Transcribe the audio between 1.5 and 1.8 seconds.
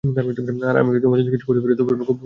পারি,